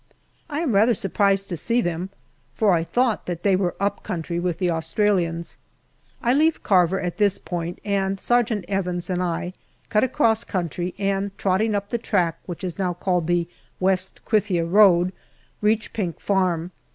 [0.49, 2.09] I am rather sur prised to see them,
[2.55, 5.57] for I thought that they were up country with the Australians.
[6.23, 9.53] I leave Carver at this point, and Sergeant Evans and I
[9.89, 13.47] cut across country, and trotting up the track which is now called the
[13.79, 15.13] West Krithia road,
[15.61, 16.71] reach Pink Farm.